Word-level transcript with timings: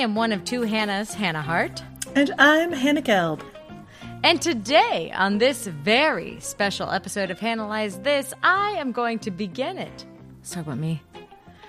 I 0.00 0.02
am 0.02 0.14
one 0.14 0.32
of 0.32 0.44
two 0.44 0.60
Hannahs, 0.62 1.14
Hannah 1.14 1.42
Hart. 1.42 1.82
And 2.14 2.32
I'm 2.38 2.72
Hannah 2.72 3.02
Gelb. 3.02 3.42
And 4.24 4.40
today, 4.40 5.12
on 5.14 5.38
this 5.38 5.66
very 5.66 6.40
special 6.40 6.90
episode 6.90 7.30
of 7.30 7.38
Hannahlyze 7.38 8.02
This, 8.02 8.32
I 8.42 8.70
am 8.78 8.92
going 8.92 9.18
to 9.20 9.30
begin 9.30 9.78
it. 9.78 10.04
Let's 10.38 10.52
talk 10.52 10.64
about 10.64 10.78
me. 10.78 11.02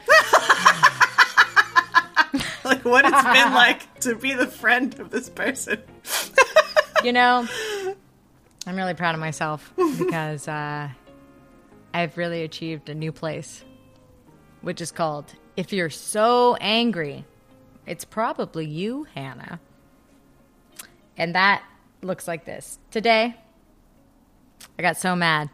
like 2.64 2.86
what 2.86 3.06
it's 3.06 3.24
been 3.24 3.54
like 3.54 4.00
to 4.02 4.16
be 4.16 4.34
the 4.34 4.48
friend 4.48 4.98
of 5.00 5.10
this 5.10 5.30
person. 5.30 5.82
you 7.04 7.12
know, 7.12 7.48
I'm 8.66 8.76
really 8.76 8.94
proud 8.94 9.14
of 9.14 9.20
myself 9.20 9.74
because 9.98 10.48
uh, 10.48 10.90
I've 11.94 12.18
really 12.18 12.44
achieved 12.44 12.90
a 12.90 12.96
new 12.96 13.12
place, 13.12 13.66
which 14.62 14.80
is 14.80 14.92
called 14.92 15.34
If 15.58 15.74
You're 15.74 15.90
So 15.90 16.56
Angry, 16.56 17.26
It's 17.86 18.06
Probably 18.06 18.66
You, 18.66 19.06
Hannah. 19.16 19.60
And 21.18 21.36
that 21.36 21.64
looks 22.02 22.28
like 22.28 22.46
this. 22.46 22.80
Today, 22.90 23.36
I 24.78 24.82
got 24.82 24.98
so 24.98 25.16
mad. 25.16 25.50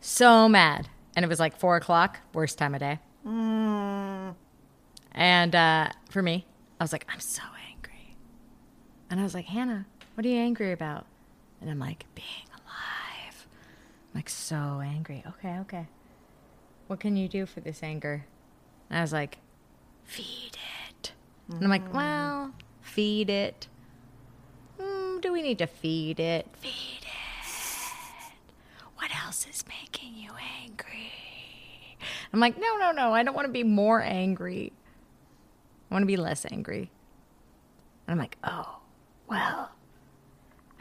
So 0.00 0.48
mad. 0.48 0.88
And 1.16 1.24
it 1.24 1.28
was 1.28 1.40
like 1.40 1.56
four 1.56 1.76
o'clock, 1.76 2.18
worst 2.32 2.58
time 2.58 2.74
of 2.74 2.80
day. 2.80 2.98
Mm. 3.26 4.34
And 5.12 5.54
uh, 5.54 5.88
for 6.10 6.22
me, 6.22 6.46
I 6.80 6.84
was 6.84 6.92
like, 6.92 7.06
I'm 7.08 7.20
so 7.20 7.42
angry. 7.70 8.16
And 9.10 9.20
I 9.20 9.22
was 9.22 9.34
like, 9.34 9.46
Hannah, 9.46 9.86
what 10.14 10.26
are 10.26 10.28
you 10.28 10.38
angry 10.38 10.72
about? 10.72 11.06
And 11.60 11.70
I'm 11.70 11.78
like, 11.78 12.04
being 12.14 12.28
alive. 12.52 13.46
I'm 14.12 14.18
like, 14.18 14.28
so 14.28 14.82
angry. 14.84 15.24
Okay, 15.26 15.58
okay. 15.60 15.86
What 16.86 17.00
can 17.00 17.16
you 17.16 17.28
do 17.28 17.46
for 17.46 17.60
this 17.60 17.82
anger? 17.82 18.26
And 18.90 18.98
I 18.98 19.02
was 19.02 19.12
like, 19.12 19.38
feed 20.04 20.52
it. 20.52 20.73
And 21.50 21.62
I'm 21.62 21.70
like, 21.70 21.92
well, 21.92 22.52
feed 22.80 23.28
it. 23.30 23.68
Mm, 24.80 25.20
do 25.20 25.32
we 25.32 25.42
need 25.42 25.58
to 25.58 25.66
feed 25.66 26.18
it? 26.18 26.46
Feed 26.60 26.70
it. 27.02 27.08
What 28.96 29.10
else 29.24 29.46
is 29.48 29.64
making 29.68 30.14
you 30.16 30.30
angry? 30.62 31.10
I'm 32.32 32.40
like, 32.40 32.58
no, 32.58 32.76
no, 32.78 32.90
no. 32.90 33.12
I 33.12 33.22
don't 33.22 33.34
want 33.34 33.46
to 33.46 33.52
be 33.52 33.64
more 33.64 34.00
angry. 34.00 34.72
I 35.90 35.94
want 35.94 36.02
to 36.02 36.06
be 36.06 36.16
less 36.16 36.46
angry. 36.50 36.90
And 38.06 38.12
I'm 38.12 38.18
like, 38.18 38.36
oh, 38.44 38.78
well, 39.28 39.70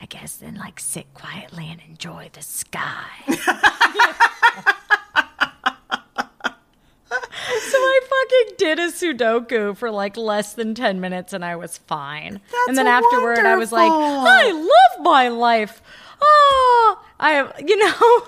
I 0.01 0.05
guess 0.05 0.35
then 0.37 0.55
like 0.55 0.79
sit 0.79 1.13
quietly 1.13 1.69
and 1.69 1.79
enjoy 1.87 2.29
the 2.33 2.41
sky. 2.41 3.07
so 3.27 3.37
I 7.77 7.99
fucking 8.23 8.55
did 8.57 8.79
a 8.79 8.87
Sudoku 8.87 9.75
for 9.75 9.91
like 9.91 10.17
less 10.17 10.53
than 10.53 10.75
10 10.75 10.99
minutes 10.99 11.33
and 11.33 11.43
I 11.43 11.55
was 11.55 11.77
fine. 11.77 12.41
That's 12.51 12.67
and 12.67 12.77
then 12.77 12.87
afterward 12.87 13.39
I 13.39 13.55
was 13.55 13.71
like. 13.71 13.91
I 13.91 14.51
love 14.51 15.03
my 15.03 15.29
life. 15.29 15.81
Oh, 16.21 17.03
I 17.19 17.31
have, 17.31 17.53
you 17.65 17.77
know. 17.77 18.23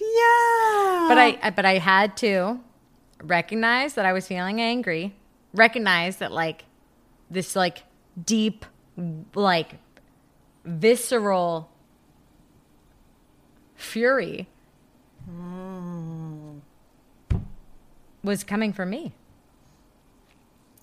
Yeah. 0.00 1.06
But 1.08 1.18
I, 1.18 1.38
I 1.42 1.50
but 1.50 1.64
I 1.64 1.78
had 1.78 2.16
to 2.18 2.60
recognize 3.22 3.94
that 3.94 4.06
I 4.06 4.12
was 4.12 4.26
feeling 4.28 4.60
angry. 4.60 5.14
Recognize 5.52 6.18
that 6.18 6.30
like 6.30 6.64
this 7.30 7.56
like 7.56 7.82
deep 8.24 8.64
like 9.34 9.74
visceral 10.64 11.70
fury 13.74 14.48
mm. 15.28 16.60
was 18.22 18.44
coming 18.44 18.72
from 18.72 18.90
me. 18.90 19.14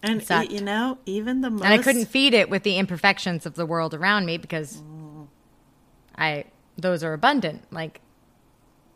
And 0.06 0.26
y- 0.30 0.48
you 0.50 0.62
know, 0.62 0.98
even 1.06 1.42
the 1.42 1.50
most 1.50 1.64
And 1.64 1.74
I 1.74 1.78
couldn't 1.78 2.06
feed 2.06 2.34
it 2.34 2.50
with 2.50 2.64
the 2.64 2.78
imperfections 2.78 3.46
of 3.46 3.56
the 3.56 3.66
world 3.66 3.94
around 3.94 4.26
me 4.26 4.38
because 4.38 4.78
mm. 4.78 5.28
I 6.18 6.46
those 6.78 7.04
are 7.04 7.14
abundant. 7.14 7.64
Like 7.72 8.02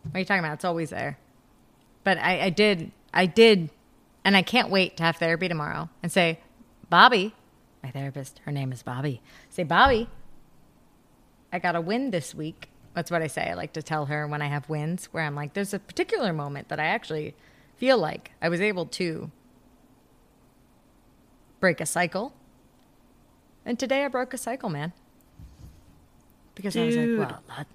what 0.03 0.15
are 0.15 0.19
you 0.19 0.25
talking 0.25 0.43
about? 0.43 0.55
It's 0.55 0.65
always 0.65 0.89
there. 0.89 1.17
But 2.03 2.17
I, 2.17 2.45
I 2.45 2.49
did 2.49 2.91
I 3.13 3.25
did 3.25 3.69
and 4.23 4.35
I 4.35 4.41
can't 4.41 4.69
wait 4.69 4.97
to 4.97 5.03
have 5.03 5.17
therapy 5.17 5.47
tomorrow 5.47 5.89
and 6.03 6.11
say, 6.11 6.39
Bobby, 6.89 7.33
my 7.83 7.91
therapist, 7.91 8.41
her 8.45 8.51
name 8.51 8.71
is 8.71 8.83
Bobby. 8.83 9.21
Say, 9.49 9.63
Bobby, 9.63 10.09
I 11.51 11.59
got 11.59 11.75
a 11.75 11.81
win 11.81 12.11
this 12.11 12.35
week. 12.35 12.69
That's 12.93 13.11
what 13.11 13.21
I 13.21 13.27
say. 13.27 13.49
I 13.49 13.53
like 13.53 13.73
to 13.73 13.81
tell 13.81 14.07
her 14.07 14.27
when 14.27 14.41
I 14.41 14.47
have 14.47 14.67
wins 14.67 15.05
where 15.05 15.23
I'm 15.23 15.35
like, 15.35 15.53
there's 15.53 15.73
a 15.73 15.79
particular 15.79 16.33
moment 16.33 16.69
that 16.69 16.79
I 16.79 16.85
actually 16.85 17.35
feel 17.77 17.97
like 17.97 18.31
I 18.41 18.49
was 18.49 18.59
able 18.59 18.85
to 18.87 19.31
break 21.59 21.81
a 21.81 21.85
cycle. 21.85 22.33
And 23.65 23.77
today 23.77 24.05
I 24.05 24.07
broke 24.07 24.33
a 24.33 24.37
cycle, 24.37 24.69
man. 24.69 24.93
Because 26.55 26.75
I 26.75 26.85
was 26.85 26.95
like, 26.95 27.07
well, 27.17 27.41
that, 27.49 27.67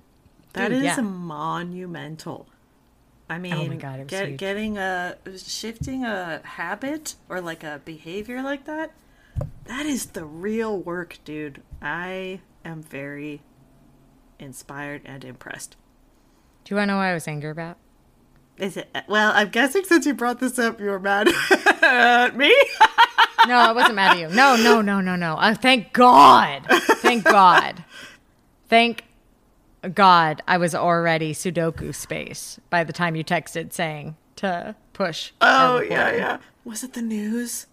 That 0.55 0.69
Dude, 0.69 0.79
is 0.79 0.85
yeah. 0.85 1.01
monumental. 1.01 2.47
I 3.31 3.37
oh 3.37 3.39
mean, 3.39 3.73
Oh 3.73 3.77
God, 3.77 4.07
get, 4.07 4.37
getting 4.37 4.77
a 4.77 5.17
shifting 5.37 6.05
a 6.05 6.41
habit 6.45 7.15
or 7.29 7.41
like 7.41 7.65
a 7.65 7.81
behavior 7.85 8.43
like 8.43 8.67
that. 8.67 8.93
That 9.65 9.87
is 9.87 10.07
the 10.07 10.25
real 10.27 10.79
work, 10.79 11.19
dude. 11.25 11.63
I 11.81 12.41
am 12.65 12.83
very 12.83 13.41
inspired 14.39 15.01
and 15.07 15.25
impressed. 15.25 15.77
do 16.65 16.75
you 16.75 16.77
want 16.77 16.89
to 16.89 16.93
know 16.93 16.99
what 16.99 17.05
I 17.05 17.15
was 17.15 17.27
angry 17.27 17.51
about? 17.51 17.79
Is 18.59 18.77
it? 18.77 18.95
Well, 19.09 19.33
I'm 19.35 19.49
guessing 19.49 19.85
since 19.85 20.05
you 20.07 20.15
brought 20.15 20.39
this 20.39 20.59
up, 20.59 20.79
you 20.79 20.87
were 20.87 21.01
mad 21.01 21.29
at 21.83 22.37
me. 22.37 22.55
No, 23.47 23.57
I 23.57 23.73
wasn't 23.73 23.97
mad 23.97 24.13
at 24.13 24.19
you. 24.19 24.29
No, 24.29 24.57
no, 24.57 24.81
no, 24.81 25.01
no, 25.01 25.17
no. 25.17 25.35
Uh, 25.35 25.55
thank 25.55 25.93
God. 25.93 26.65
Thank 26.69 27.25
God. 27.39 27.85
Thank 28.69 29.05
God 29.93 30.43
I 30.49 30.57
was 30.57 30.75
already 30.75 31.35
Sudoku 31.35 31.95
space 31.95 32.59
by 32.71 32.85
the 32.85 32.93
time 32.93 33.17
you 33.17 33.25
texted 33.25 33.73
saying 33.73 34.17
to 34.37 34.75
push. 34.93 35.33
Oh 35.41 35.81
yeah, 35.81 36.15
yeah. 36.15 36.39
Was 36.65 36.83
it 36.83 36.95
the 36.95 37.03
news? 37.03 37.67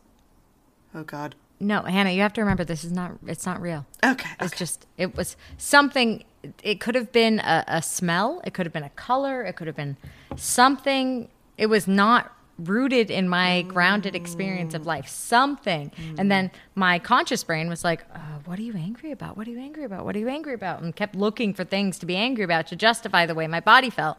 Oh 0.94 1.04
God. 1.04 1.36
No, 1.60 1.84
Hannah, 1.84 2.10
you 2.10 2.22
have 2.22 2.34
to 2.34 2.42
remember 2.42 2.64
this 2.64 2.84
is 2.84 2.92
not 2.92 3.14
it's 3.26 3.46
not 3.46 3.62
real. 3.62 3.86
Okay. 4.04 4.30
It's 4.40 4.54
okay. 4.54 4.58
just 4.58 4.88
it 4.98 5.16
was 5.16 5.38
something 5.58 6.24
it 6.64 6.80
could 6.80 6.96
have 6.96 7.12
been 7.12 7.40
a, 7.40 7.64
a 7.68 7.82
smell, 7.82 8.42
it 8.44 8.54
could 8.54 8.66
have 8.66 8.74
been 8.74 8.84
a 8.84 8.90
color, 8.90 9.44
it 9.44 9.56
could 9.56 9.68
have 9.68 9.76
been 9.76 9.98
something. 10.36 11.30
It 11.58 11.68
was 11.68 11.88
not 11.88 12.36
rooted 12.64 13.12
in 13.12 13.28
my 13.28 13.64
grounded 13.64 14.16
experience 14.16 14.74
of 14.74 14.86
life. 14.86 15.08
Something. 15.08 15.92
And 16.18 16.32
then 16.32 16.52
my 16.76 17.00
conscious 17.00 17.44
brain 17.44 17.70
was 17.70 17.84
like, 17.84 18.06
uh, 18.14 18.20
what 18.46 18.60
are 18.60 18.64
you 18.64 18.76
angry 18.76 19.12
about? 19.12 19.38
What 19.38 19.48
are 19.48 19.52
you 19.52 19.60
angry 19.60 19.84
about? 19.84 20.06
What 20.06 20.16
are 20.16 20.20
you 20.20 20.30
angry 20.30 20.54
about? 20.54 20.82
And 20.82 20.96
kept 20.96 21.16
looking 21.16 21.54
for 21.54 21.64
things 21.64 22.00
to 22.00 22.06
be 22.06 22.16
angry 22.16 22.44
about 22.44 22.68
to 22.68 22.76
justify 22.76 23.26
the 23.26 23.36
way 23.36 23.48
my 23.48 23.60
body 23.60 23.90
felt. 23.90 24.18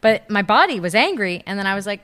But 0.00 0.28
my 0.30 0.42
body 0.42 0.78
was 0.80 0.94
angry 0.94 1.42
and 1.46 1.58
then 1.58 1.66
I 1.66 1.74
was 1.74 1.86
like 1.86 2.02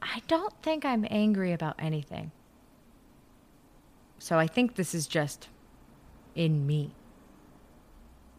I 0.00 0.22
don't 0.28 0.54
think 0.62 0.84
I'm 0.84 1.06
angry 1.10 1.52
about 1.52 1.74
anything. 1.78 2.30
So 4.18 4.38
I 4.38 4.46
think 4.46 4.76
this 4.76 4.94
is 4.94 5.06
just 5.06 5.48
in 6.34 6.66
me. 6.66 6.94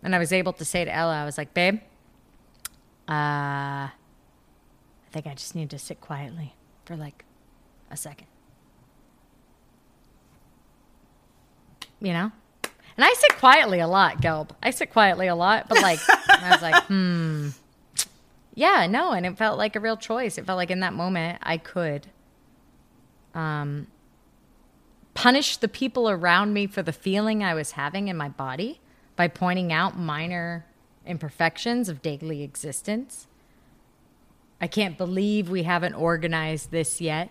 And 0.02 0.16
I 0.16 0.20
was 0.20 0.32
able 0.32 0.54
to 0.54 0.66
say 0.66 0.86
to 0.86 0.94
Ella, 0.94 1.22
I 1.22 1.26
was 1.26 1.38
like, 1.38 1.54
babe, 1.54 1.82
uh, 3.08 3.90
I 5.10 5.12
think 5.12 5.26
I 5.26 5.34
just 5.34 5.56
need 5.56 5.72
to 5.72 5.80
sit 5.80 6.00
quietly 6.02 6.54
for 6.86 6.96
like 6.96 7.26
a 7.90 7.98
second. 7.98 8.28
You 12.00 12.14
know? 12.14 12.32
And 12.64 13.06
I 13.06 13.14
sit 13.14 13.38
quietly 13.38 13.80
a 13.80 13.88
lot, 13.88 14.22
Gelb. 14.22 14.52
I 14.62 14.70
sit 14.70 14.92
quietly 14.92 15.28
a 15.28 15.36
lot, 15.36 15.68
but 15.68 15.82
like, 15.82 16.00
I 16.30 16.50
was 16.52 16.62
like, 16.62 16.84
hmm. 16.84 17.50
Yeah, 18.54 18.88
no. 18.88 19.14
And 19.14 19.26
it 19.26 19.38
felt 19.38 19.58
like 19.58 19.76
a 19.76 19.80
real 19.80 19.98
choice. 19.98 20.38
It 20.38 20.46
felt 20.46 20.58
like 20.58 20.70
in 20.70 20.82
that 20.82 20.94
moment 20.94 21.40
I 21.42 21.58
could 21.58 22.08
um, 23.34 23.88
punish 25.16 25.58
the 25.58 25.68
people 25.68 26.10
around 26.10 26.54
me 26.54 26.68
for 26.68 26.84
the 26.84 26.94
feeling 26.94 27.44
I 27.44 27.54
was 27.56 27.72
having 27.72 28.10
in 28.10 28.18
my 28.18 28.30
body 28.30 28.80
by 29.16 29.28
pointing 29.28 29.74
out 29.74 29.98
minor 29.98 30.66
imperfections 31.06 31.90
of 31.90 32.02
daily 32.02 32.44
existence. 32.44 33.28
I 34.62 34.68
can't 34.68 34.98
believe 34.98 35.50
we 35.50 35.64
haven't 35.64 35.94
organized 35.94 36.72
this 36.72 37.00
yet. 37.00 37.30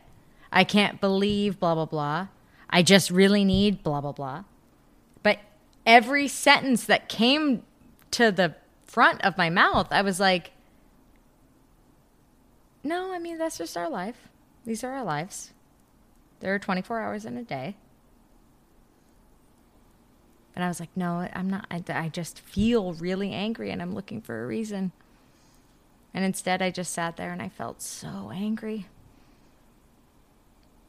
I 0.51 0.65
can't 0.65 1.01
believe 1.01 1.61
blah, 1.61 1.75
blah, 1.75 1.85
blah. 1.85 2.29
I 2.71 2.83
just 2.83 3.11
really 3.11 3.45
need 3.45 3.83
blah, 3.83 4.01
blah, 4.01 4.13
blah. 4.13 4.45
But 5.23 5.39
every 5.87 6.29
sentence 6.29 6.85
that 6.85 7.09
came 7.09 7.63
to 8.13 8.31
the 8.31 8.55
front 8.85 9.23
of 9.25 9.37
my 9.37 9.51
mouth, 9.51 9.89
I 9.91 10.03
was 10.03 10.19
like, 10.19 10.53
no, 12.83 13.13
I 13.13 13.19
mean, 13.19 13.39
that's 13.39 13.59
just 13.59 13.77
our 13.77 13.91
life. 13.91 14.29
These 14.65 14.83
are 14.85 14.93
our 14.93 15.05
lives. 15.05 15.53
There 16.41 16.55
are 16.55 16.59
24 16.59 17.01
hours 17.01 17.25
in 17.25 17.37
a 17.37 17.43
day. 17.43 17.77
And 20.55 20.65
I 20.65 20.69
was 20.69 20.81
like, 20.81 20.91
no, 20.97 21.29
I'm 21.33 21.49
not. 21.49 21.67
I, 21.71 21.83
I 21.89 22.09
just 22.09 22.41
feel 22.41 22.95
really 22.95 23.33
angry 23.33 23.71
and 23.71 23.81
I'm 23.81 23.95
looking 23.95 24.21
for 24.21 24.43
a 24.43 24.47
reason. 24.47 24.93
And 26.15 26.25
instead, 26.25 26.63
I 26.63 26.71
just 26.71 26.93
sat 26.93 27.17
there 27.17 27.33
and 27.33 27.43
I 27.43 27.49
felt 27.49 27.83
so 27.83 28.31
angry. 28.35 28.87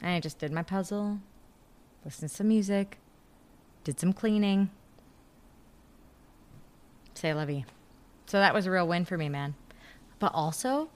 And 0.02 0.12
I 0.12 0.20
just 0.20 0.40
did 0.40 0.52
my 0.52 0.64
puzzle 0.64 1.20
listened 2.06 2.30
to 2.30 2.36
some 2.36 2.48
music, 2.48 2.98
did 3.84 4.00
some 4.00 4.14
cleaning. 4.14 4.70
Say 7.14 7.30
you. 7.30 7.64
So 8.28 8.40
that 8.40 8.54
was 8.54 8.66
a 8.66 8.72
real 8.72 8.88
win 8.88 9.04
for 9.06 9.18
me, 9.18 9.28
man. 9.28 9.56
But 10.20 10.34
also, 10.34 10.90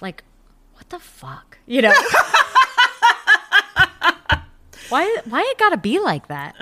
like, 0.00 0.24
what 0.74 0.88
the 0.88 0.98
fuck? 0.98 1.58
You 1.66 1.82
know? 1.82 1.92
why 4.88 5.18
why 5.28 5.42
it 5.42 5.58
gotta 5.58 5.76
be 5.76 5.98
like 5.98 6.28
that? 6.28 6.54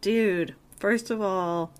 Dude, 0.00 0.54
first 0.78 1.10
of 1.10 1.22
all, 1.22 1.72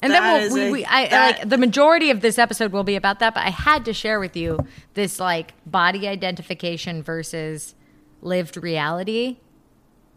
And 0.00 0.12
That 0.12 0.20
then 0.20 0.52
we'll, 0.52 0.62
we, 0.62 0.68
a- 0.68 0.72
we, 0.72 0.84
I, 0.84 1.08
that- 1.08 1.38
like 1.40 1.48
the 1.48 1.58
majority 1.58 2.10
of 2.10 2.20
this 2.20 2.38
episode 2.38 2.72
will 2.72 2.84
be 2.84 2.96
about 2.96 3.18
that, 3.18 3.34
but 3.34 3.44
I 3.44 3.50
had 3.50 3.84
to 3.86 3.92
share 3.92 4.20
with 4.20 4.36
you 4.36 4.58
this 4.94 5.18
like 5.18 5.54
body 5.66 6.06
identification 6.06 7.02
versus 7.02 7.74
lived 8.22 8.56
reality, 8.56 9.38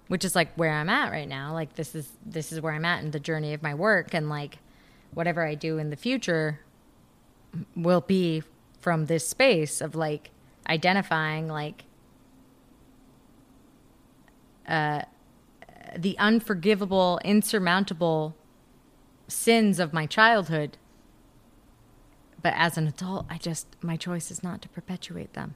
which 0.07 0.23
is 0.23 0.35
like 0.35 0.53
where 0.55 0.71
I'm 0.71 0.89
at 0.89 1.11
right 1.11 1.27
now. 1.27 1.53
Like 1.53 1.73
this 1.75 1.95
is 1.95 2.09
this 2.25 2.51
is 2.51 2.61
where 2.61 2.73
I'm 2.73 2.85
at 2.85 3.03
in 3.03 3.11
the 3.11 3.19
journey 3.19 3.53
of 3.53 3.63
my 3.63 3.73
work, 3.73 4.13
and 4.13 4.29
like 4.29 4.59
whatever 5.13 5.45
I 5.45 5.55
do 5.55 5.77
in 5.79 5.89
the 5.89 5.95
future 5.95 6.59
will 7.75 8.01
be 8.01 8.43
from 8.79 9.07
this 9.07 9.27
space 9.27 9.81
of 9.81 9.95
like 9.95 10.29
identifying 10.69 11.47
like 11.47 11.85
uh, 14.67 15.01
the 15.97 16.17
unforgivable, 16.17 17.19
insurmountable 17.25 18.35
sins 19.31 19.79
of 19.79 19.93
my 19.93 20.05
childhood. 20.05 20.77
But 22.41 22.53
as 22.55 22.77
an 22.77 22.87
adult, 22.87 23.25
I 23.29 23.37
just, 23.37 23.67
my 23.81 23.97
choice 23.97 24.31
is 24.31 24.43
not 24.43 24.61
to 24.63 24.69
perpetuate 24.69 25.33
them. 25.33 25.55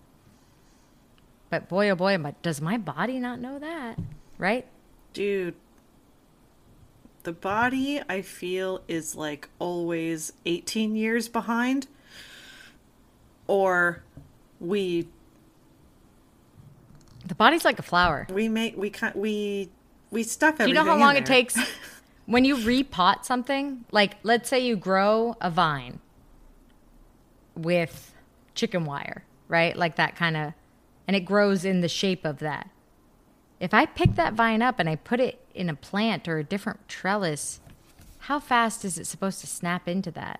But 1.49 1.67
boy, 1.67 1.89
oh 1.89 1.95
boy, 1.95 2.17
but 2.17 2.41
does 2.41 2.61
my 2.61 2.77
body 2.77 3.19
not 3.19 3.39
know 3.39 3.59
that? 3.59 3.97
Right? 4.37 4.67
dude, 5.13 5.55
the 7.23 7.31
body 7.31 8.01
I 8.07 8.21
feel 8.21 8.81
is 8.87 9.15
like 9.15 9.49
always 9.59 10.33
18 10.45 10.95
years 10.95 11.27
behind. 11.27 11.87
Or 13.47 14.03
we 14.59 15.07
The 17.25 17.35
body's 17.35 17.65
like 17.65 17.79
a 17.79 17.83
flower. 17.83 18.27
we 18.31 18.49
make 18.49 18.75
we 18.77 18.91
we 19.15 19.69
we 20.11 20.23
stuff 20.23 20.57
Do 20.57 20.67
you 20.67 20.73
know 20.73 20.83
how 20.83 20.97
long 20.97 21.15
it 21.15 21.25
takes 21.25 21.57
when 22.25 22.45
you 22.45 22.55
repot 22.57 23.25
something? 23.25 23.85
Like, 23.91 24.17
let's 24.23 24.49
say 24.49 24.59
you 24.59 24.75
grow 24.75 25.35
a 25.41 25.49
vine 25.49 25.99
with 27.55 28.13
chicken 28.53 28.85
wire, 28.85 29.23
right? 29.47 29.75
Like 29.75 29.95
that 29.95 30.15
kind 30.15 30.35
of, 30.35 30.53
and 31.07 31.15
it 31.15 31.21
grows 31.21 31.65
in 31.65 31.81
the 31.81 31.89
shape 31.89 32.25
of 32.25 32.39
that. 32.39 32.69
If 33.59 33.73
I 33.73 33.85
pick 33.85 34.15
that 34.15 34.33
vine 34.33 34.61
up 34.61 34.79
and 34.79 34.89
I 34.89 34.95
put 34.95 35.19
it 35.19 35.45
in 35.53 35.69
a 35.69 35.75
plant 35.75 36.27
or 36.27 36.39
a 36.39 36.43
different 36.43 36.87
trellis, 36.89 37.61
how 38.19 38.39
fast 38.39 38.83
is 38.83 38.97
it 38.97 39.05
supposed 39.05 39.39
to 39.41 39.47
snap 39.47 39.87
into 39.87 40.11
that? 40.11 40.39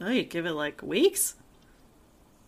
Oh, 0.00 0.10
you 0.10 0.24
give 0.24 0.46
it 0.46 0.52
like 0.52 0.82
weeks. 0.82 1.36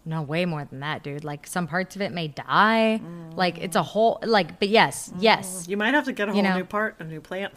No, 0.04 0.22
way 0.22 0.44
more 0.44 0.64
than 0.64 0.80
that, 0.80 1.02
dude. 1.02 1.24
Like 1.24 1.46
some 1.46 1.66
parts 1.66 1.94
of 1.94 2.02
it 2.02 2.12
may 2.12 2.28
die. 2.28 3.00
Mm. 3.02 3.23
Like 3.36 3.58
it's 3.58 3.76
a 3.76 3.82
whole, 3.82 4.18
like, 4.22 4.58
but 4.60 4.68
yes, 4.68 5.12
yes. 5.18 5.66
Mm. 5.66 5.70
You 5.70 5.76
might 5.76 5.94
have 5.94 6.04
to 6.04 6.12
get 6.12 6.28
a 6.28 6.32
whole 6.32 6.36
You 6.36 6.42
know. 6.42 6.56
new 6.56 6.64
part, 6.64 6.96
a 7.00 7.04
new 7.04 7.20
plant. 7.20 7.52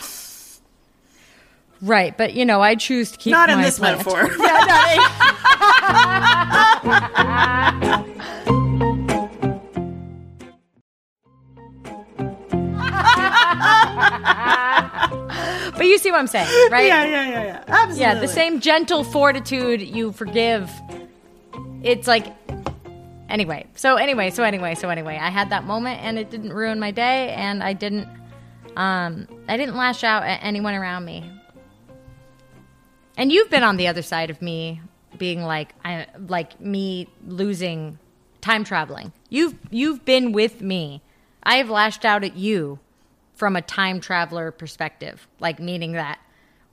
Right, 1.81 2.17
but 2.17 2.33
you 2.33 2.45
know, 2.45 2.61
I 2.61 2.73
choose 2.75 3.11
to 3.11 3.17
keep 3.19 3.31
Not 3.31 3.49
in 3.51 3.61
this 3.61 3.77
plant. 3.77 3.99
metaphor. 3.99 4.27
But 15.77 15.85
you 15.85 15.97
see 15.99 16.11
what 16.11 16.19
I'm 16.19 16.27
saying, 16.27 16.47
right? 16.71 16.87
yeah, 16.87 17.05
yeah, 17.05 17.29
yeah, 17.29 17.43
yeah. 17.43 17.63
Absolutely. 17.67 18.01
Yeah, 18.01 18.15
the 18.15 18.27
same 18.27 18.59
gentle 18.59 19.03
fortitude 19.03 19.81
you 19.81 20.11
forgive. 20.11 20.71
It's 21.83 22.07
like 22.07 22.25
anyway. 23.29 23.67
So 23.75 23.95
anyway, 23.95 24.29
so 24.29 24.43
anyway, 24.43 24.75
so 24.75 24.89
anyway, 24.89 25.17
I 25.21 25.29
had 25.29 25.49
that 25.49 25.63
moment 25.63 26.01
and 26.01 26.17
it 26.17 26.29
didn't 26.29 26.53
ruin 26.53 26.79
my 26.79 26.91
day 26.91 27.33
and 27.33 27.63
I 27.63 27.73
didn't 27.73 28.07
um 28.75 29.27
I 29.47 29.57
didn't 29.57 29.75
lash 29.75 30.03
out 30.03 30.23
at 30.23 30.39
anyone 30.43 30.75
around 30.75 31.05
me. 31.05 31.29
And 33.17 33.31
you've 33.31 33.49
been 33.49 33.63
on 33.63 33.77
the 33.77 33.87
other 33.87 34.01
side 34.01 34.29
of 34.29 34.41
me 34.41 34.81
being 35.17 35.43
like 35.43 35.73
I 35.83 36.07
like 36.27 36.59
me 36.61 37.07
losing 37.25 37.97
time 38.41 38.63
traveling. 38.63 39.13
You've 39.29 39.55
you've 39.71 40.05
been 40.05 40.31
with 40.31 40.61
me. 40.61 41.01
I 41.43 41.55
have 41.57 41.69
lashed 41.69 42.05
out 42.05 42.23
at 42.23 42.35
you 42.35 42.79
from 43.33 43.55
a 43.55 43.61
time 43.61 43.99
traveler 43.99 44.51
perspective, 44.51 45.27
like 45.39 45.59
meaning 45.59 45.93
that 45.93 46.19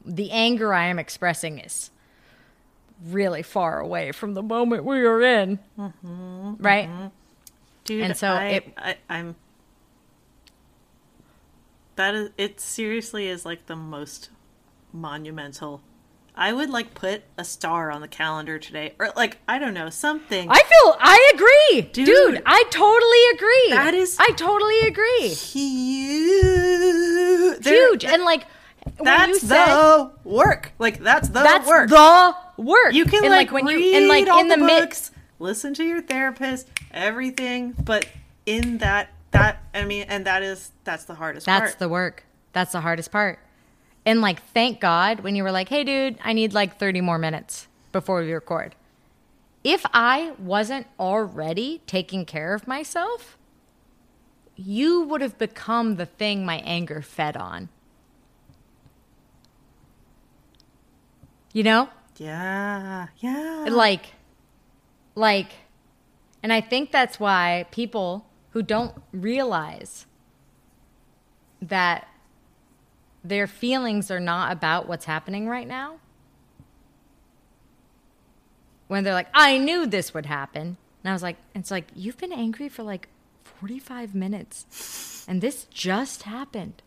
the 0.05 0.31
anger 0.31 0.75
I 0.75 0.87
am 0.87 0.99
expressing 0.99 1.59
is 1.59 1.91
really 3.07 3.43
far 3.43 3.81
away 3.81 4.12
from 4.12 4.35
the 4.35 4.43
moment 4.43 4.85
we 4.85 5.00
are 5.05 5.21
in. 5.21 5.59
Right? 6.64 6.88
Mm-hmm. 6.88 7.06
Dude, 7.84 8.02
And 8.05 8.16
so 8.16 8.28
I, 8.28 8.44
it- 8.46 8.72
I, 8.76 8.96
I'm. 9.08 9.37
That 11.96 12.14
is, 12.14 12.31
it 12.37 12.61
seriously 12.61 13.28
is 13.28 13.44
like 13.44 13.66
the 13.66 13.76
most 13.76 14.31
monumental. 14.93 15.81
I 16.37 16.52
would 16.52 16.69
like 16.70 16.94
put 16.94 17.22
a 17.38 17.44
star 17.44 17.93
on 17.93 18.00
the 18.00 18.08
calendar 18.08 18.58
today, 18.58 18.94
or 18.99 19.12
like 19.14 19.38
I 19.46 19.61
don't 19.61 19.75
know 19.75 19.88
something. 19.90 20.49
I 20.50 20.56
feel 20.58 20.96
I 20.99 21.32
agree. 21.34 21.82
Dude, 21.93 22.06
Dude. 22.06 22.43
I 22.44 22.64
totally 22.70 23.22
agree. 23.34 23.69
That 23.70 23.94
is- 23.94 24.16
I 24.19 24.31
totally 24.37 24.81
agree. 24.81 25.28
huge. 25.28 26.44
There- 27.64 27.75
Huge. 27.90 28.05
And 28.05 28.25
like 28.25 28.46
That's 29.00 29.28
you 29.28 29.38
said 29.38 29.66
the 29.66 30.11
work. 30.25 30.72
Like 30.81 30.99
that's 30.99 31.28
the 31.28 31.34
that's 31.40 31.69
work. 31.69 31.88
the 31.88 32.35
work. 32.56 32.92
you 32.92 33.04
can 33.04 33.25
and 33.25 33.30
like, 33.33 33.52
when 33.52 33.66
read 33.66 33.78
you 33.78 33.97
and 33.99 34.09
like 34.09 34.26
in 34.26 34.49
the, 34.49 34.56
the 34.56 34.64
mid 34.64 34.83
books, 34.88 35.12
listen 35.38 35.75
to 35.75 35.85
your 35.85 36.03
therapist, 36.03 36.69
everything, 36.91 37.73
but 37.73 38.09
in 38.47 38.79
that 38.79 39.11
that 39.31 39.62
I 39.75 39.85
mean, 39.85 40.07
and 40.09 40.26
that 40.26 40.43
is 40.43 40.71
that's 40.85 41.05
the 41.05 41.14
hardest 41.14 41.47
That's 41.47 41.73
part. 41.73 41.79
the 41.79 41.88
work. 41.88 42.25
That's 42.53 42.73
the 42.73 42.81
hardest 42.81 43.11
part. 43.11 43.41
And 44.07 44.21
like, 44.21 44.43
thank 44.53 44.81
God 44.81 45.21
when 45.21 45.35
you 45.35 45.43
were 45.43 45.50
like, 45.50 45.69
hey, 45.69 45.83
dude, 45.83 46.19
I 46.23 46.35
need 46.35 46.53
like 46.53 46.79
30 46.79 47.00
more 47.00 47.19
minutes 47.19 47.67
before 47.91 48.21
we 48.21 48.33
record. 48.33 48.75
If 49.64 49.85
I 49.95 50.33
wasn't 50.38 50.87
already 51.00 51.81
taking 51.87 52.26
care 52.26 52.55
of 52.55 52.69
myself, 52.69 53.38
you 54.57 55.03
would 55.03 55.23
have 55.23 55.38
become 55.38 55.97
the 55.97 56.07
thing 56.07 56.45
my 56.45 56.59
anger 56.59 57.00
fed 57.00 57.37
on. 57.37 57.71
You 61.53 61.62
know? 61.62 61.88
yeah, 62.17 63.09
yeah. 63.19 63.67
like 63.71 64.07
like 65.14 65.52
and 66.42 66.52
i 66.52 66.61
think 66.61 66.90
that's 66.90 67.18
why 67.18 67.66
people 67.71 68.26
who 68.50 68.62
don't 68.62 68.94
realize 69.12 70.06
that 71.61 72.09
their 73.23 73.47
feelings 73.47 74.11
are 74.11 74.21
not 74.21 74.52
about 74.52 74.87
what's 74.87 75.06
happening 75.06 75.49
right 75.49 75.66
now 75.66 75.97
when 78.88 79.04
they're 79.04 79.14
like 79.14 79.28
i 79.35 79.59
knew 79.59 79.87
this 79.87 80.12
would 80.12 80.26
happen 80.26 80.76
and 81.02 81.11
i 81.11 81.12
was 81.12 81.23
like 81.23 81.37
it's 81.54 81.71
like 81.71 81.88
you've 81.94 82.18
been 82.18 82.33
angry 82.33 82.68
for 82.68 82.83
like 82.83 83.09
45 83.42 84.14
minutes 84.14 85.25
and 85.26 85.40
this 85.40 85.64
just 85.64 86.25
happened 86.25 86.83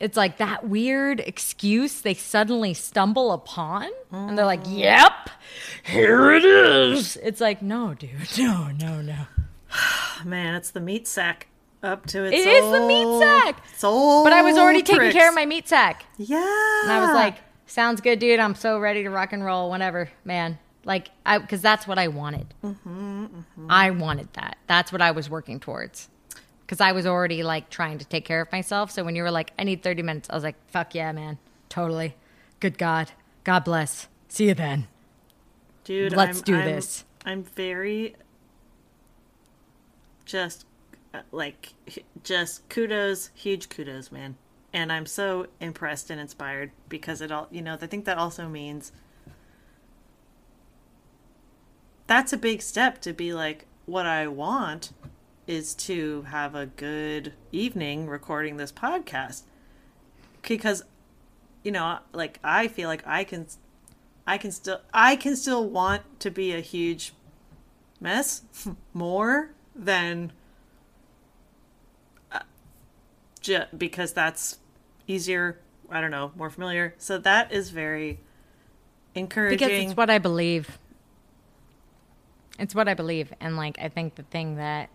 it's 0.00 0.16
like 0.16 0.38
that 0.38 0.68
weird 0.68 1.20
excuse 1.20 2.00
they 2.00 2.14
suddenly 2.14 2.74
stumble 2.74 3.32
upon 3.32 3.88
and 4.10 4.36
they're 4.36 4.44
like 4.44 4.62
oh. 4.66 4.70
yep 4.70 5.30
here 5.82 6.32
it 6.32 6.44
is. 6.44 7.16
It's 7.16 7.40
like 7.40 7.62
no 7.62 7.94
dude 7.94 8.10
no 8.38 8.70
no 8.78 9.00
no. 9.00 9.26
Man, 10.24 10.54
it's 10.54 10.70
the 10.70 10.80
meat 10.80 11.06
sack 11.06 11.48
up 11.82 12.06
to 12.06 12.24
its 12.24 12.34
It 12.34 12.46
is 12.46 12.72
the 12.72 12.86
meat 12.86 13.20
sack. 13.20 13.62
its 13.72 13.84
old 13.84 14.24
but 14.24 14.32
i 14.32 14.40
was 14.40 14.56
already 14.56 14.80
taking 14.80 14.96
tricks. 14.96 15.14
care 15.14 15.28
of 15.28 15.34
my 15.34 15.44
meat 15.46 15.68
sack. 15.68 16.04
Yeah. 16.16 16.38
and 16.82 16.92
i 16.92 17.00
was 17.00 17.14
like 17.14 17.38
sounds 17.66 18.00
good 18.00 18.18
dude. 18.18 18.40
I'm 18.40 18.54
so 18.54 18.78
ready 18.78 19.02
to 19.02 19.10
rock 19.10 19.32
and 19.32 19.44
roll 19.44 19.70
whenever 19.70 20.10
man. 20.24 20.58
Like 20.84 21.10
i 21.24 21.38
because 21.38 21.60
that's 21.62 21.86
what 21.86 21.98
i 21.98 22.08
wanted. 22.08 22.52
Mm-hmm, 22.62 23.24
mm-hmm. 23.24 23.66
I 23.70 23.90
wanted 23.90 24.32
that. 24.34 24.58
That's 24.66 24.92
what 24.92 25.02
i 25.02 25.10
was 25.10 25.28
working 25.30 25.60
towards 25.60 26.08
because 26.66 26.80
i 26.80 26.92
was 26.92 27.06
already 27.06 27.42
like 27.42 27.68
trying 27.70 27.98
to 27.98 28.04
take 28.04 28.24
care 28.24 28.40
of 28.40 28.50
myself. 28.52 28.90
So 28.90 29.04
when 29.04 29.14
you 29.16 29.22
were 29.22 29.30
like 29.30 29.52
i 29.58 29.64
need 29.64 29.82
30 29.82 30.02
minutes 30.02 30.30
i 30.30 30.34
was 30.34 30.44
like 30.44 30.56
fuck 30.70 30.94
yeah 30.94 31.12
man. 31.12 31.38
Totally. 31.68 32.14
Good 32.60 32.78
god. 32.78 33.10
God 33.42 33.64
bless. 33.64 34.08
See 34.28 34.46
you 34.48 34.54
then. 34.54 34.86
Dude, 35.84 36.12
let's 36.14 36.38
I'm- 36.38 36.44
do 36.44 36.54
I'm- 36.56 36.64
this. 36.66 37.04
I'm 37.26 37.42
very 37.42 38.14
just 40.24 40.66
uh, 41.12 41.20
like 41.32 41.74
just 42.22 42.68
kudos, 42.68 43.30
huge 43.34 43.68
kudos, 43.68 44.10
man. 44.12 44.36
And 44.72 44.90
I'm 44.92 45.06
so 45.06 45.46
impressed 45.60 46.10
and 46.10 46.20
inspired 46.20 46.70
because 46.88 47.20
it 47.20 47.30
all, 47.30 47.46
you 47.50 47.62
know, 47.62 47.78
I 47.80 47.86
think 47.86 48.04
that 48.06 48.18
also 48.18 48.48
means 48.48 48.92
that's 52.06 52.32
a 52.32 52.36
big 52.36 52.60
step 52.62 53.00
to 53.02 53.12
be 53.12 53.32
like, 53.32 53.66
what 53.86 54.06
I 54.06 54.26
want 54.26 54.92
is 55.46 55.74
to 55.74 56.22
have 56.22 56.54
a 56.54 56.66
good 56.66 57.34
evening 57.52 58.06
recording 58.06 58.56
this 58.56 58.72
podcast. 58.72 59.42
Because, 60.42 60.84
you 61.62 61.70
know, 61.70 61.98
like 62.12 62.38
I 62.42 62.68
feel 62.68 62.88
like 62.88 63.06
I 63.06 63.24
can, 63.24 63.46
I 64.26 64.38
can 64.38 64.50
still, 64.50 64.80
I 64.92 65.16
can 65.16 65.36
still 65.36 65.68
want 65.68 66.02
to 66.20 66.30
be 66.30 66.52
a 66.52 66.60
huge 66.60 67.12
mess 68.00 68.42
more 68.92 69.50
than 69.74 70.32
uh, 72.32 72.40
because 73.76 74.12
that's 74.12 74.58
easier. 75.06 75.60
I 75.90 76.00
don't 76.00 76.10
know, 76.10 76.32
more 76.36 76.50
familiar. 76.50 76.94
So 76.98 77.18
that 77.18 77.52
is 77.52 77.70
very 77.70 78.20
encouraging. 79.14 79.58
because 79.58 79.84
it's 79.84 79.96
what 79.96 80.10
I 80.10 80.18
believe. 80.18 80.78
It's 82.58 82.74
what 82.74 82.88
I 82.88 82.94
believe, 82.94 83.32
and 83.40 83.56
like 83.56 83.78
I 83.80 83.88
think 83.88 84.14
the 84.14 84.22
thing 84.22 84.56
that 84.56 84.88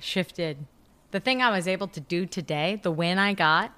shifted, 0.00 0.66
the 1.10 1.20
thing 1.20 1.42
I 1.42 1.50
was 1.50 1.68
able 1.68 1.88
to 1.88 2.00
do 2.00 2.26
today, 2.26 2.80
the 2.82 2.90
win 2.90 3.18
I 3.18 3.34
got, 3.34 3.72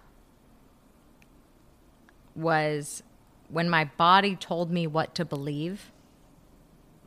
was 2.34 3.02
when 3.48 3.68
my 3.68 3.84
body 3.96 4.36
told 4.36 4.70
me 4.70 4.86
what 4.86 5.14
to 5.16 5.24
believe. 5.24 5.92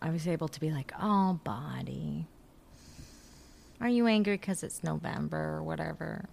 I 0.01 0.10
was 0.10 0.28
able 0.28 0.48
to 0.48 0.60
be 0.60 0.72
like, 0.72 0.94
"Oh, 1.00 1.39
body, 1.44 2.28
are 3.82 3.89
you 3.89 4.08
angry 4.08 4.36
because 4.36 4.63
it's 4.63 4.84
November 4.84 5.56
or 5.56 5.63
whatever? 5.63 6.30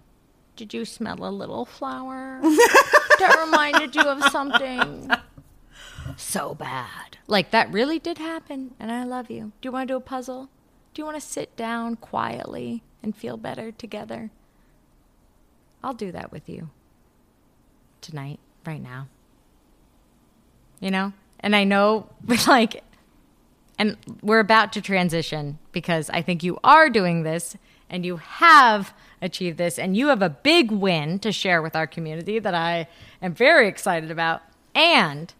Did 0.55 0.73
you 0.73 0.85
smell 0.85 1.25
a 1.25 1.29
little 1.29 1.65
flower 1.65 2.39
that 2.41 3.45
reminded 3.45 3.95
you 3.95 4.03
of 4.03 4.23
something?" 4.31 5.09
so 6.15 6.55
bad. 6.55 7.17
Like 7.27 7.51
that 7.51 7.71
really 7.71 7.99
did 7.99 8.17
happen, 8.17 8.73
and 8.79 8.91
I 8.91 9.03
love 9.03 9.29
you. 9.29 9.51
Do 9.61 9.67
you 9.67 9.71
want 9.71 9.87
to 9.87 9.93
do 9.93 9.97
a 9.97 10.01
puzzle? 10.01 10.49
Do 10.97 11.01
you 11.01 11.05
want 11.05 11.21
to 11.21 11.27
sit 11.27 11.55
down 11.55 11.97
quietly 11.97 12.81
and 13.03 13.15
feel 13.15 13.37
better 13.37 13.71
together? 13.71 14.31
I'll 15.83 15.93
do 15.93 16.11
that 16.11 16.31
with 16.31 16.49
you 16.49 16.71
tonight, 18.01 18.39
right 18.65 18.81
now. 18.81 19.07
You 20.79 20.89
know? 20.89 21.13
And 21.39 21.55
I 21.55 21.65
know, 21.65 22.09
like, 22.47 22.83
and 23.77 23.95
we're 24.23 24.39
about 24.39 24.73
to 24.73 24.81
transition 24.81 25.59
because 25.71 26.09
I 26.09 26.23
think 26.23 26.41
you 26.41 26.57
are 26.63 26.89
doing 26.89 27.21
this 27.21 27.55
and 27.91 28.03
you 28.03 28.17
have 28.17 28.91
achieved 29.21 29.59
this 29.59 29.77
and 29.77 29.95
you 29.95 30.07
have 30.07 30.23
a 30.23 30.31
big 30.31 30.71
win 30.71 31.19
to 31.19 31.31
share 31.31 31.61
with 31.61 31.75
our 31.75 31.85
community 31.85 32.39
that 32.39 32.55
I 32.55 32.87
am 33.21 33.35
very 33.35 33.67
excited 33.67 34.09
about. 34.09 34.41
And 34.73 35.31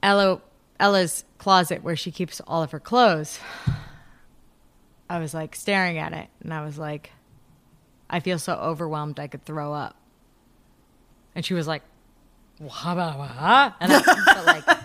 Ella, 0.00 0.40
Ella's 0.80 1.24
closet 1.38 1.84
where 1.84 1.94
she 1.94 2.10
keeps 2.10 2.40
all 2.40 2.62
of 2.62 2.72
her 2.72 2.80
clothes. 2.80 3.38
I 5.08 5.18
was 5.18 5.34
like 5.34 5.54
staring 5.54 5.98
at 5.98 6.12
it 6.12 6.28
and 6.42 6.52
I 6.52 6.64
was 6.64 6.78
like, 6.78 7.12
I 8.08 8.20
feel 8.20 8.38
so 8.38 8.54
overwhelmed 8.54 9.20
I 9.20 9.28
could 9.28 9.44
throw 9.44 9.72
up. 9.74 9.94
And 11.34 11.44
she 11.44 11.54
was 11.54 11.68
like, 11.68 11.82
"Wah, 12.58 12.94
wah, 12.94 13.16
wah." 13.16 13.72
And 13.78 13.92
I, 13.92 14.42
like, 14.46 14.78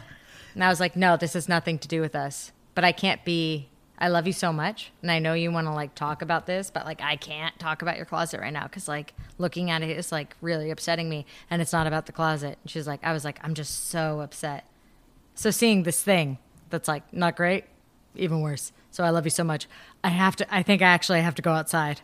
and 0.54 0.64
I 0.64 0.70
was 0.70 0.80
like, 0.80 0.96
no, 0.96 1.18
this 1.18 1.34
has 1.34 1.50
nothing 1.50 1.80
to 1.80 1.88
do 1.88 2.02
with 2.02 2.16
us. 2.16 2.52
But 2.76 2.84
I 2.84 2.92
can't 2.92 3.24
be. 3.26 3.70
I 3.98 4.10
love 4.10 4.28
you 4.28 4.34
so 4.34 4.52
much, 4.52 4.92
and 5.02 5.10
I 5.10 5.20
know 5.20 5.34
you 5.34 5.52
want 5.52 5.68
to 5.68 5.74
like 5.74 5.96
talk 5.96 6.22
about 6.22 6.46
this, 6.46 6.70
but 6.70 6.86
like 6.86 7.02
I 7.02 7.16
can't 7.16 7.58
talk 7.58 7.82
about 7.82 7.96
your 7.96 8.06
closet 8.06 8.42
right 8.42 8.52
now 8.52 8.64
because 8.64 8.90
like 8.90 9.14
looking 9.38 9.72
at 9.72 9.82
it 9.82 9.98
is 9.98 10.12
like 10.12 10.36
really 10.42 10.70
upsetting 10.70 11.10
me, 11.10 11.26
and 11.50 11.62
it's 11.62 11.72
not 11.72 11.88
about 11.88 12.06
the 12.06 12.12
closet. 12.12 12.58
And 12.62 12.70
she's 12.70 12.88
like, 12.88 13.00
I 13.04 13.14
was 13.14 13.24
like, 13.24 13.40
I'm 13.42 13.54
just 13.54 13.88
so 13.88 14.20
upset. 14.20 14.66
So 15.36 15.52
seeing 15.52 15.84
this 15.84 16.02
thing 16.02 16.40
that's 16.70 16.88
like 16.88 17.14
not 17.14 17.36
great, 17.36 17.66
even 18.16 18.42
worse. 18.42 18.72
So 18.92 19.04
I 19.04 19.10
love 19.10 19.26
you 19.26 19.32
so 19.32 19.44
much. 19.44 19.68
I 20.04 20.10
have 20.10 20.36
to. 20.38 20.54
I 20.54 20.64
think 20.64 20.82
I 20.82 20.88
actually 20.88 21.22
have 21.22 21.36
to 21.36 21.42
go 21.42 21.52
outside. 21.52 22.02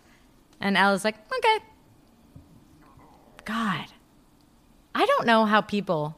And 0.59 0.77
Ella's 0.77 1.03
like, 1.03 1.15
okay. 1.37 1.65
God, 3.45 3.85
I 4.93 5.05
don't 5.05 5.25
know 5.25 5.45
how 5.45 5.61
people 5.61 6.17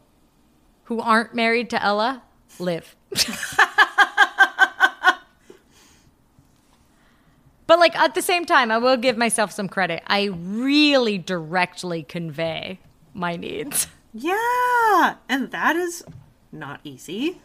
who 0.86 1.00
aren't 1.00 1.34
married 1.34 1.70
to 1.70 1.82
Ella 1.82 2.24
live. 2.60 2.96
but 7.68 7.80
like 7.80 7.96
at 7.96 8.16
the 8.16 8.22
same 8.22 8.46
time, 8.46 8.72
I 8.72 8.80
will 8.80 8.98
give 8.98 9.18
myself 9.18 9.52
some 9.52 9.70
credit. 9.70 10.04
I 10.08 10.26
really 10.34 11.18
directly 11.18 12.04
convey 12.04 12.80
my 13.14 13.36
needs. 13.36 13.88
Yeah, 14.14 15.16
and 15.30 15.52
that 15.52 15.76
is 15.76 16.04
not 16.54 16.80
easy. 16.84 17.42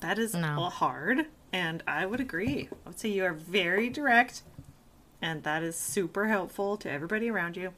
That 0.00 0.18
is 0.18 0.34
No. 0.34 0.64
hard, 0.68 1.26
and 1.52 1.82
I 1.86 2.06
would 2.06 2.20
agree. 2.20 2.68
I 2.84 2.88
would 2.90 2.98
say 2.98 3.08
you 3.08 3.24
are 3.24 3.32
very 3.32 3.88
direct, 3.88 4.42
and 5.22 5.42
that 5.44 5.62
is 5.62 5.76
super 5.76 6.26
helpful 6.28 6.76
to 6.78 6.90
everybody 6.90 7.30
around 7.30 7.56
you. 7.56 7.72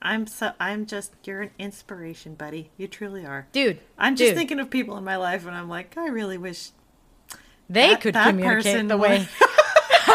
I'm 0.00 0.26
so 0.26 0.52
I'm 0.60 0.86
just 0.86 1.12
you're 1.24 1.42
an 1.42 1.50
inspiration, 1.58 2.34
buddy. 2.34 2.70
You 2.76 2.86
truly 2.86 3.24
are. 3.26 3.46
Dude, 3.52 3.80
I'm 3.98 4.14
just 4.16 4.30
dude, 4.30 4.36
thinking 4.36 4.60
of 4.60 4.70
people 4.70 4.96
in 4.96 5.04
my 5.04 5.16
life, 5.16 5.46
and 5.46 5.56
I'm 5.56 5.68
like, 5.68 5.96
I 5.96 6.06
really 6.08 6.38
wish 6.38 6.70
they 7.68 7.90
that- 7.90 8.00
could 8.00 8.14
that 8.14 8.28
communicate 8.28 8.88
the 8.88 8.96
way 8.96 9.26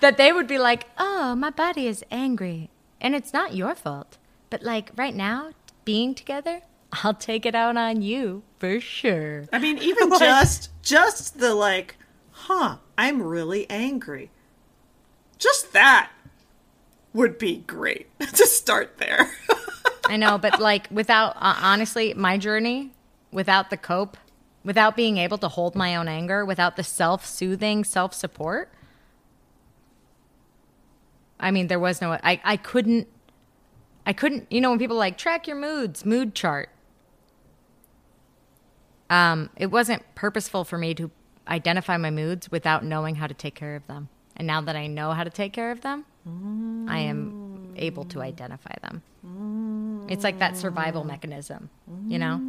that 0.00 0.14
they 0.18 0.32
would 0.32 0.46
be 0.46 0.58
like, 0.58 0.86
"Oh, 0.98 1.34
my 1.34 1.50
body 1.50 1.86
is 1.86 2.04
angry, 2.10 2.70
and 3.00 3.14
it's 3.14 3.32
not 3.32 3.54
your 3.54 3.74
fault." 3.74 4.18
But 4.50 4.62
like 4.62 4.90
right 4.96 5.14
now, 5.14 5.52
being 5.86 6.14
together, 6.14 6.60
I'll 6.92 7.14
take 7.14 7.46
it 7.46 7.54
out 7.54 7.76
on 7.76 8.02
you 8.02 8.42
for 8.58 8.80
sure. 8.80 9.44
I 9.52 9.58
mean, 9.58 9.78
even 9.82 10.10
Like- 10.10 10.20
just 10.20 10.70
just 10.82 11.38
the 11.38 11.54
like, 11.54 11.96
huh? 12.32 12.76
I'm 12.98 13.22
really 13.22 13.68
angry. 13.70 14.30
Just 15.38 15.72
that 15.72 16.10
would 17.14 17.38
be 17.38 17.58
great 17.66 18.08
to 18.20 18.46
start 18.46 18.98
there. 18.98 19.30
I 20.06 20.16
know, 20.16 20.36
but 20.38 20.60
like 20.60 20.88
without 20.90 21.36
uh, 21.36 21.56
honestly, 21.62 22.12
my 22.14 22.36
journey 22.38 22.90
without 23.32 23.70
the 23.70 23.76
cope, 23.78 24.18
without 24.64 24.94
being 24.94 25.16
able 25.16 25.38
to 25.38 25.48
hold 25.48 25.74
my 25.74 25.96
own 25.96 26.06
anger, 26.08 26.44
without 26.44 26.76
the 26.76 26.84
self-soothing 26.84 27.84
self-support. 27.84 28.70
I 31.40 31.50
mean, 31.50 31.66
there 31.68 31.80
was 31.80 32.00
no 32.00 32.12
I 32.22 32.40
I 32.44 32.56
couldn't 32.56 33.08
I 34.06 34.12
couldn't, 34.12 34.46
you 34.50 34.60
know, 34.60 34.70
when 34.70 34.78
people 34.78 34.96
like 34.96 35.16
track 35.16 35.46
your 35.46 35.56
moods, 35.56 36.04
mood 36.04 36.34
chart. 36.34 36.68
Um, 39.12 39.50
it 39.56 39.66
wasn't 39.66 40.02
purposeful 40.14 40.64
for 40.64 40.78
me 40.78 40.94
to 40.94 41.10
identify 41.46 41.98
my 41.98 42.10
moods 42.10 42.50
without 42.50 42.82
knowing 42.82 43.16
how 43.16 43.26
to 43.26 43.34
take 43.34 43.54
care 43.54 43.76
of 43.76 43.86
them. 43.86 44.08
And 44.36 44.46
now 44.46 44.62
that 44.62 44.74
I 44.74 44.86
know 44.86 45.12
how 45.12 45.22
to 45.22 45.30
take 45.30 45.52
care 45.52 45.70
of 45.70 45.82
them, 45.82 46.06
I 46.88 47.00
am 47.00 47.74
able 47.76 48.04
to 48.06 48.22
identify 48.22 48.74
them. 48.80 49.02
It's 50.08 50.24
like 50.24 50.38
that 50.38 50.56
survival 50.56 51.04
mechanism, 51.04 51.68
you 52.08 52.18
know? 52.18 52.40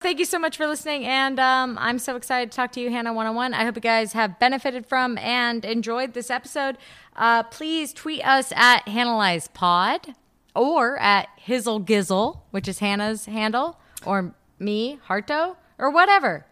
Thank 0.00 0.18
you 0.18 0.24
so 0.24 0.40
much 0.40 0.56
for 0.56 0.66
listening. 0.66 1.04
And 1.04 1.38
um, 1.38 1.78
I'm 1.80 2.00
so 2.00 2.16
excited 2.16 2.50
to 2.50 2.56
talk 2.56 2.72
to 2.72 2.80
you, 2.80 2.90
Hannah 2.90 3.12
101. 3.12 3.54
I 3.54 3.64
hope 3.64 3.76
you 3.76 3.80
guys 3.80 4.12
have 4.12 4.40
benefited 4.40 4.86
from 4.86 5.18
and 5.18 5.64
enjoyed 5.64 6.14
this 6.14 6.30
episode. 6.30 6.78
Uh, 7.14 7.44
please 7.44 7.92
tweet 7.92 8.26
us 8.26 8.52
at 8.56 8.84
HannahlyzePod 8.86 10.14
or 10.56 10.98
at 10.98 11.28
Hizzle 11.46 12.40
which 12.50 12.66
is 12.66 12.80
Hannah's 12.80 13.26
handle, 13.26 13.78
or 14.04 14.34
me, 14.58 14.98
Harto, 15.08 15.56
or 15.78 15.90
whatever. 15.90 16.46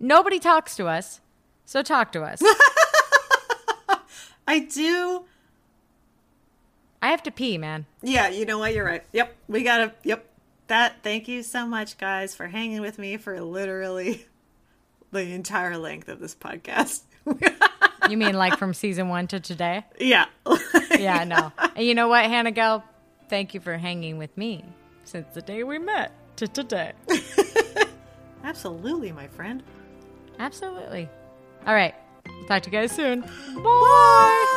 Nobody 0.00 0.38
talks 0.38 0.76
to 0.76 0.86
us, 0.86 1.20
so 1.64 1.82
talk 1.82 2.12
to 2.12 2.22
us. 2.22 2.40
I 4.46 4.60
do. 4.60 5.24
I 7.02 7.08
have 7.08 7.22
to 7.24 7.30
pee, 7.30 7.58
man. 7.58 7.86
Yeah, 8.02 8.28
you 8.28 8.46
know 8.46 8.58
what? 8.58 8.74
You're 8.74 8.84
right. 8.84 9.04
Yep, 9.12 9.34
we 9.48 9.62
gotta. 9.62 9.92
Yep, 10.04 10.24
that. 10.68 10.96
Thank 11.02 11.28
you 11.28 11.42
so 11.42 11.66
much, 11.66 11.98
guys, 11.98 12.34
for 12.34 12.46
hanging 12.46 12.80
with 12.80 12.98
me 12.98 13.16
for 13.16 13.40
literally 13.40 14.26
the 15.12 15.32
entire 15.32 15.76
length 15.76 16.08
of 16.08 16.20
this 16.20 16.34
podcast. 16.34 17.02
You 18.08 18.16
mean 18.16 18.34
like 18.34 18.58
from 18.58 18.72
season 18.72 19.08
one 19.08 19.26
to 19.28 19.40
today? 19.40 19.84
yeah. 19.98 20.26
Yeah, 20.98 21.22
no. 21.22 21.52
And 21.76 21.86
you 21.86 21.94
know 21.94 22.08
what, 22.08 22.24
Hannah 22.24 22.50
Go? 22.50 22.82
Thank 23.28 23.54
you 23.54 23.60
for 23.60 23.76
hanging 23.76 24.18
with 24.18 24.36
me 24.36 24.64
since 25.04 25.32
the 25.32 25.42
day 25.42 25.62
we 25.62 25.78
met 25.78 26.10
to 26.36 26.48
today. 26.48 26.92
Absolutely, 28.44 29.12
my 29.12 29.26
friend. 29.28 29.62
Absolutely. 30.38 31.08
All 31.66 31.74
right. 31.74 31.94
Talk 32.46 32.62
to 32.62 32.70
you 32.70 32.78
guys 32.78 32.92
soon. 32.92 33.20
Bye. 33.20 33.26
Bye. 33.62 34.54